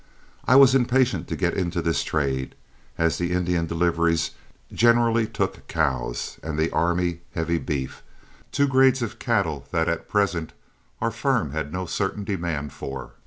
I 0.47 0.55
was 0.55 0.73
impatient 0.73 1.27
to 1.27 1.35
get 1.35 1.53
into 1.53 1.79
this 1.79 2.03
trade, 2.03 2.55
as 2.97 3.19
the 3.19 3.31
Indian 3.33 3.67
deliveries 3.67 4.31
generally 4.73 5.27
took 5.27 5.67
cows, 5.67 6.39
and 6.41 6.57
the 6.57 6.71
army 6.71 7.21
heavy 7.35 7.59
beef, 7.59 8.01
two 8.51 8.67
grades 8.67 9.03
of 9.03 9.19
cattle 9.19 9.67
that 9.69 9.87
at 9.87 10.09
present 10.09 10.53
our 11.01 11.11
firm 11.11 11.51
had 11.51 11.71
no 11.71 11.85
certain 11.85 12.23
demand 12.23 12.73
for. 12.73 13.11